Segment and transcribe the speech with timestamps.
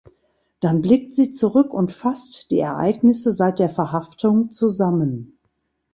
[0.61, 5.37] Dann blickt sie zurück und fasst die Ereignisse seit der Verhaftung zusammen.